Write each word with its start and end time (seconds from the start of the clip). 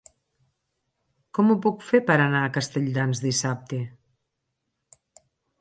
Com 1.37 1.51
ho 1.51 1.57
puc 1.67 1.85
fer 1.91 2.01
per 2.09 2.15
anar 2.25 2.41
a 2.47 2.55
Castelldans 2.57 3.21
dissabte? 3.27 3.83